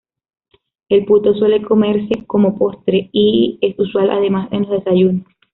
[0.89, 5.27] El "puto" suele comerse como postre, y es usual además en los desayunos.